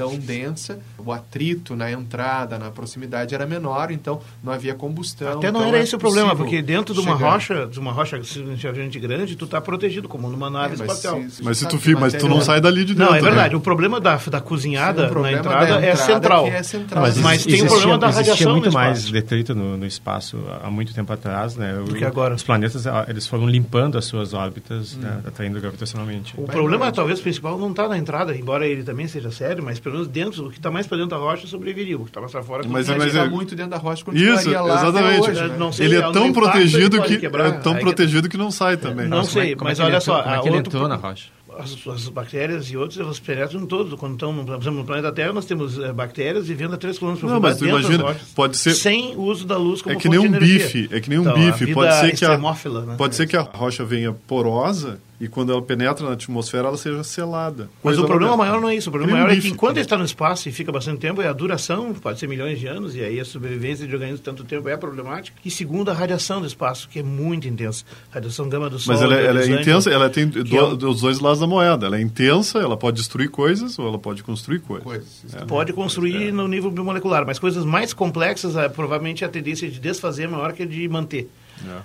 [0.00, 5.38] tão densa, o atrito na entrada, na proximidade era menor, então não havia combustão.
[5.38, 7.32] Até não então era é esse o problema, porque dentro de uma chegar.
[7.32, 11.20] rocha, de uma rocha gente grande, tu está protegido, como numa nave é, mas espacial.
[11.24, 13.12] Se, se mas, se tu fica, mas tu não sai dali de dentro.
[13.12, 13.50] Não, é verdade.
[13.50, 13.56] Né?
[13.58, 16.46] O problema da, da cozinhada Sim, na entrada, entrada é, central.
[16.46, 17.02] é central.
[17.02, 20.94] Mas, mas tem o problema da radiação muito mais detrito no, no, espaço há muito
[20.94, 21.74] tempo atrás, né?
[21.74, 22.34] Do que agora.
[22.34, 25.00] Os planetas, eles foram limpando as suas órbitas, hum.
[25.00, 26.34] né, atraindo gravitacionalmente.
[26.38, 29.94] O problema, talvez, principal não está na entrada, embora ele também seja sério, mas pelo
[29.94, 31.96] menos dentro, o que está mais para dentro da rocha sobreviveria.
[31.96, 34.82] O que está mais para fora mas, mas é muito dentro da rocha Isso, lá
[34.82, 35.30] exatamente.
[35.30, 35.56] Hoje, né?
[35.58, 39.08] não sei, ele é tão protegido que é tão protegido que não sai também.
[39.08, 41.28] Não sei, mas olha só, como é que ele entrou na rocha?
[41.58, 43.92] As, as, bactérias e outros, elas penetram todos.
[43.98, 47.14] Quando estão, por exemplo, no planeta Terra, nós temos é, bactérias vivendo a 3 km
[47.16, 48.72] por Não, mas tu imagina, pode ser...
[48.72, 51.34] Sem uso da luz como É que nem um bife, é que nem um então,
[51.34, 51.74] bife.
[51.74, 52.94] Pode ser que a, né?
[52.96, 57.04] pode ser que a rocha venha porosa e quando ela penetra na atmosfera, ela seja
[57.04, 57.68] selada.
[57.84, 58.88] Mas o problema maior não é isso.
[58.88, 61.28] O problema maior é que enquanto ele está no espaço e fica bastante tempo, é
[61.28, 64.66] a duração, pode ser milhões de anos, e aí a sobrevivência de organismos tanto tempo
[64.68, 65.36] é problemática.
[65.44, 67.84] E segundo, a radiação do espaço, que é muito intensa.
[68.10, 68.94] A radiação gama do Sol.
[68.94, 70.62] Mas ela, é, ela é intensa, ela tem do, é...
[70.88, 71.86] os dois lados da moeda.
[71.86, 74.84] Ela é intensa, ela pode destruir coisas ou ela pode construir coisas.
[74.84, 75.44] coisas é.
[75.44, 76.32] Pode construir é.
[76.32, 80.54] no nível biomolecular, mas coisas mais complexas, é, provavelmente a tendência de desfazer é maior
[80.54, 81.28] que a de manter.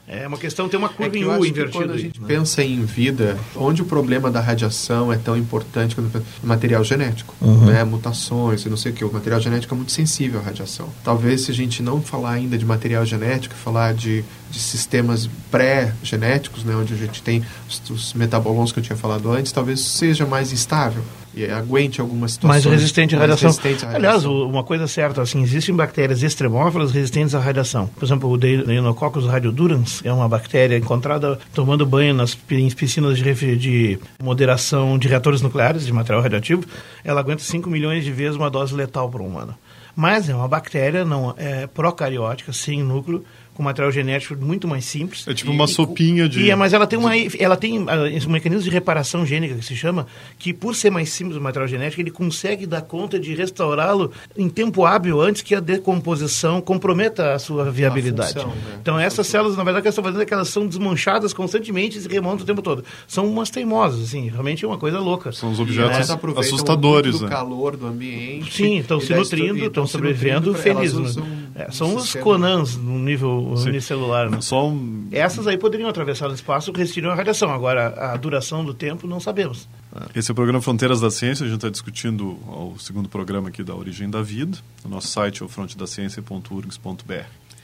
[0.07, 0.23] É.
[0.23, 1.85] é uma questão, tem uma curva é em U invertida.
[1.85, 2.27] Quando a gente né?
[2.27, 7.65] pensa em vida, onde o problema da radiação é tão importante quando material genético, uhum.
[7.65, 7.83] né?
[7.83, 9.03] mutações e não sei o que.
[9.03, 10.89] O material genético é muito sensível à radiação.
[11.03, 16.63] Talvez se a gente não falar ainda de material genético, falar de, de sistemas pré-genéticos,
[16.63, 16.75] né?
[16.75, 20.51] onde a gente tem os, os metaboloms que eu tinha falado antes, talvez seja mais
[20.51, 21.03] instável
[21.51, 22.65] aguente algumas situações.
[22.65, 23.49] Mais resistente à radiação.
[23.49, 24.31] Resistente à radiação.
[24.31, 27.87] Aliás, uma coisa certa, assim, existem bactérias extremófilas resistentes à radiação.
[27.87, 33.99] Por exemplo, o Deinococcus radiodurans é uma bactéria encontrada tomando banho nas piscinas de, de
[34.21, 36.63] moderação de reatores nucleares, de material radioativo.
[37.03, 39.55] Ela aguenta 5 milhões de vezes uma dose letal para o humano.
[39.95, 43.23] Mas é uma bactéria não é procariótica, sem núcleo,
[43.55, 45.25] com material genético muito mais simples.
[45.27, 46.41] É tipo uma sopinha de.
[46.41, 47.85] E, é, mas ela tem, uma, ela tem uh,
[48.27, 50.05] um mecanismo de reparação gênica que se chama,
[50.37, 54.49] que por ser mais simples o material genético, ele consegue dar conta de restaurá-lo em
[54.49, 58.37] tempo hábil antes que a decomposição comprometa a sua viabilidade.
[58.37, 58.77] A função, né?
[58.81, 61.33] Então, essas células, na verdade, o que elas estão fazendo é que elas são desmanchadas
[61.33, 62.83] constantemente e se remontam o tempo todo.
[63.07, 65.31] São umas teimosas, assim, realmente é uma coisa louca.
[65.31, 66.17] São os objetos né?
[66.37, 67.21] assustadores.
[67.21, 67.29] O né?
[67.29, 68.53] calor do ambiente.
[68.53, 71.15] Sim, estão se nutrindo, estão sobrevivendo felizes.
[71.15, 71.23] Né?
[71.55, 74.29] É, são os Conans no nível unicelular.
[74.29, 74.41] Né?
[74.41, 75.07] Só um...
[75.11, 77.51] Essas aí poderiam atravessar o espaço e restringir a radiação.
[77.51, 79.67] Agora, a duração do tempo, não sabemos.
[80.13, 81.45] Esse é o programa Fronteiras da Ciência.
[81.45, 84.57] A gente está discutindo o segundo programa aqui da Origem da Vida.
[84.83, 87.13] O nosso site é o frontedaciencia.urgs.br.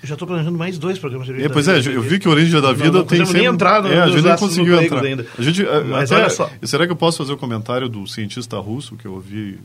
[0.01, 2.31] Eu já estou planejando mais dois programas de é, Pois é, eu vi que a
[2.31, 3.41] Origem da Vida não, não tem sempre...
[3.41, 5.03] nem entrar no, é, a gente nem conseguiu entrar.
[5.03, 5.27] Ainda.
[5.37, 6.49] A gente, Mas até, olha só.
[6.63, 9.59] Será que eu posso fazer o um comentário do cientista russo que eu ouvi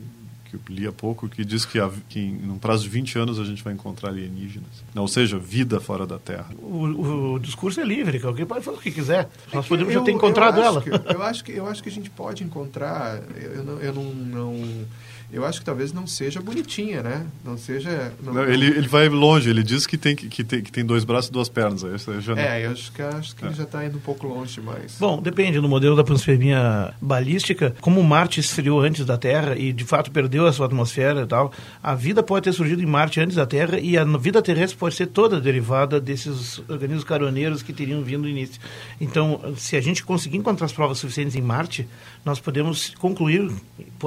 [0.47, 1.79] que eu li há pouco, que diz que,
[2.09, 4.83] que em um prazo de 20 anos a gente vai encontrar alienígenas.
[4.93, 6.47] Não, ou seja, vida fora da Terra.
[6.57, 9.29] O, o discurso é livre, que alguém pode falar o que quiser.
[9.51, 10.81] É Nós podemos eu, já ter encontrado eu ela.
[10.81, 13.21] Que, eu, acho que, eu acho que a gente pode encontrar.
[13.35, 14.85] Eu, não, eu não, não
[15.31, 17.25] eu acho que talvez não seja bonitinha, né?
[17.43, 18.13] Não seja.
[18.23, 21.03] Não, não, ele, ele vai longe, ele diz que tem, que, tem, que tem dois
[21.03, 21.83] braços e duas pernas.
[21.83, 23.47] Eu já é, eu acho que, acho que é.
[23.47, 24.95] ele já está indo um pouco longe demais.
[24.97, 25.59] Bom, depende.
[25.59, 30.47] No modelo da panspermia balística, como Marte esfriou antes da Terra e de fato perdeu
[30.47, 31.51] a sua atmosfera e tal,
[31.83, 34.95] a vida pode ter surgido em Marte antes da Terra e a vida terrestre pode
[34.95, 38.61] ser toda derivada desses organismos caroneiros que teriam vindo no início.
[39.01, 41.85] Então, se a gente conseguir encontrar as provas suficientes em Marte,
[42.23, 43.51] nós podemos concluir,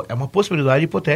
[0.09, 1.10] é uma possibilidade hipotética,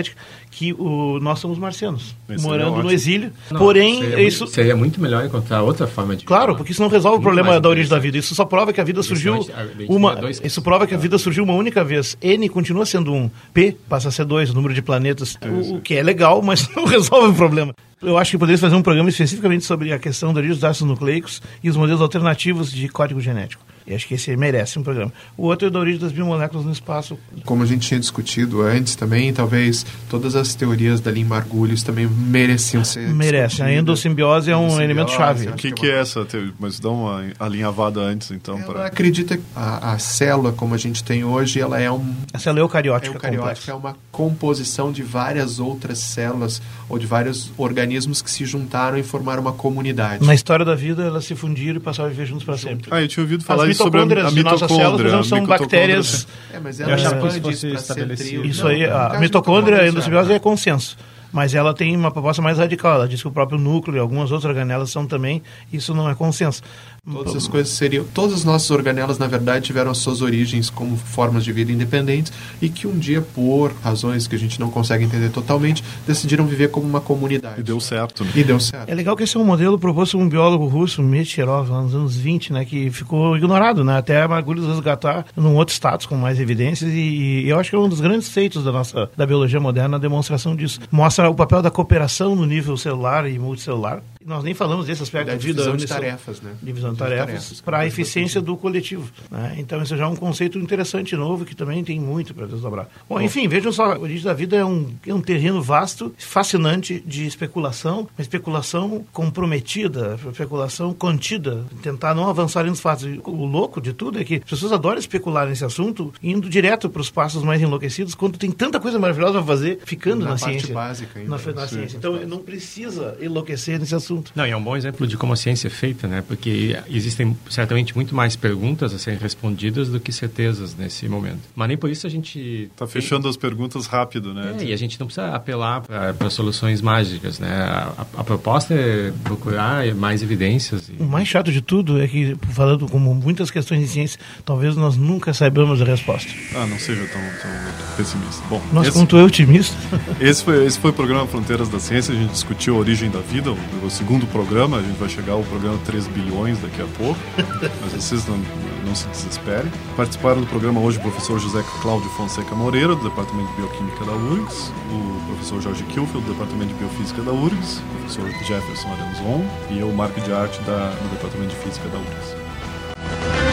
[0.51, 3.33] que o, nós somos marcianos, Esse morando no exílio.
[3.51, 4.45] Não, Porém, seria isso...
[4.45, 6.25] Muito, seria muito melhor encontrar outra forma de...
[6.25, 8.19] Claro, porque isso não resolve o problema da origem da vida.
[8.19, 9.47] Isso só prova que a vida surgiu
[9.89, 10.19] uma...
[10.43, 12.17] Isso prova que a vida surgiu uma única vez.
[12.23, 15.81] N continua sendo um, P passa a ser dois, o número de planetas, o, o
[15.81, 17.75] que é legal, mas não resolve o problema.
[18.01, 20.89] Eu acho que poderia fazer um programa especificamente sobre a questão da origem dos ácidos
[20.89, 23.65] nucleicos e os modelos alternativos de código genético.
[23.87, 25.13] E acho que esse merece um programa.
[25.37, 27.19] O outro é da origem das biomoléculas no espaço.
[27.45, 32.07] Como a gente tinha discutido antes também, talvez todas as teorias da Lynn Margulies também
[32.07, 33.63] mereciam ser Merece.
[33.63, 35.49] A endossimbiose é um elemento chave.
[35.49, 36.53] O que, que, é, essa teoria?
[36.59, 38.59] Mas dá uma alinhavada antes, então.
[38.59, 38.87] Ela pra...
[38.87, 42.15] acredita que a, a, célula, como a gente tem hoje, ela é um...
[42.33, 43.17] A célula eucariótica.
[43.17, 48.97] Eucariótica é uma composição de várias outras células ou de vários organismos que se juntaram
[48.97, 50.25] e formaram uma comunidade.
[50.25, 52.89] Na história da vida, elas se fundiram e passaram a viver juntos para sempre.
[52.91, 56.27] Ah, eu tinha ouvido falar mitocôndrias de nossas células são bactérias.
[56.53, 60.97] É, mas ela é, Isso aí, a mitocôndria, a endossimbiose é consenso
[61.35, 62.95] mas ela tem uma proposta mais radical.
[62.95, 66.15] Ela diz que o próprio núcleo e algumas outras organelas são também, isso não é
[66.15, 66.63] consenso.
[67.11, 68.05] Todas as coisas seriam.
[68.15, 72.33] Todas as nossas organelas, na verdade, tiveram as suas origens como formas de vida independentes
[72.63, 76.71] e que um dia, por razões que a gente não consegue entender totalmente, decidiram viver
[76.71, 77.61] como uma comunidade.
[77.61, 78.25] E deu certo.
[78.25, 78.31] Né?
[78.37, 78.89] E deu certo.
[78.89, 82.17] É legal que esse é um modelo proposto por um biólogo russo, Mecherov, nos anos
[82.17, 86.41] 20, né, que ficou ignorado, né, até a Margulis resgatar num outro status com mais
[86.41, 86.97] evidências e,
[87.45, 90.01] e, eu acho que é um dos grandes feitos da nossa da biologia moderna a
[90.01, 90.81] demonstração disso.
[90.91, 95.27] Mostra o papel da cooperação no nível celular e multicelular nós nem falamos desse aspecto
[95.27, 96.55] da divisão de tarefas, né?
[96.63, 99.11] Divisão de tarefas, tarefas para a eficiência do coletivo.
[99.31, 99.57] Né?
[99.59, 102.89] Então, isso já é um conceito interessante novo que também tem muito para desdobrar.
[103.09, 106.15] Bom, Bom, enfim, vejam só, a origem da vida é um, é um terreno vasto,
[106.19, 113.05] fascinante de especulação, uma especulação comprometida, especulação contida, tentar não avançar nos fatos.
[113.25, 117.03] O louco de tudo é que as pessoas adoram especular nesse assunto, indo direto para
[117.03, 120.75] os passos mais enlouquecidos, quando tem tanta coisa maravilhosa para fazer, ficando na, na ciência.
[120.75, 121.97] Básica ainda, na, na ciência.
[121.97, 124.33] Então, não precisa enlouquecer nesse assunto assunto.
[124.35, 126.23] Não, e é um bom exemplo de como a ciência é feita, né?
[126.27, 131.41] Porque existem certamente muito mais perguntas a serem respondidas do que certezas nesse momento.
[131.55, 132.69] Mas nem por isso a gente...
[132.73, 133.31] Está fechando tem...
[133.31, 134.57] as perguntas rápido, né?
[134.59, 137.49] É, e a gente não precisa apelar para soluções mágicas, né?
[137.49, 140.89] A, a, proposta é procurar mais evidências.
[140.89, 141.03] E...
[141.03, 144.97] O mais chato de tudo é que, falando como muitas questões de ciência, talvez nós
[144.97, 146.31] nunca saibamos a resposta.
[146.55, 148.43] Ah, não seja tão, tão pessimista.
[148.49, 149.77] Bom, Nossa, esse, é otimista.
[150.21, 153.21] Esse foi, esse foi o programa Fronteiras da Ciência, a gente discutiu a origem da
[153.21, 156.87] vida, o, o segundo programa, a gente vai chegar ao programa 3 bilhões daqui a
[156.99, 157.19] pouco,
[157.81, 158.37] mas vocês não,
[158.85, 159.73] não se desesperem.
[159.97, 164.13] Participaram do programa hoje o professor José Cláudio Fonseca Moreira, do Departamento de Bioquímica da
[164.13, 169.43] URGS, o professor Jorge Kilfield, do Departamento de Biofísica da URGS, o professor Jefferson Aranzon
[169.71, 173.44] e eu, Marco de Arte, da, do Departamento de Física da URGS.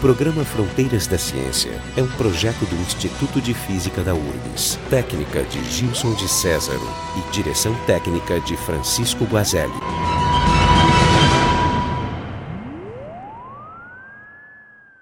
[0.00, 5.64] Programa Fronteiras da Ciência é um projeto do Instituto de Física da URGS, técnica de
[5.72, 9.72] Gilson de Césaro e direção técnica de Francisco Guazelli.